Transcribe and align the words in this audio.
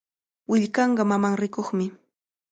Willkanqa 0.49 1.03
mamanrikuqmi. 1.11 1.85